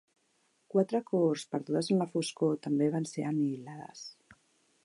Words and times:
Quatre 0.75 1.01
cohorts 1.09 1.43
perdudes 1.57 1.91
en 1.97 2.01
la 2.05 2.09
foscor 2.15 2.59
també 2.67 2.91
van 2.97 3.09
ser 3.15 3.27
anihilades. 3.35 4.07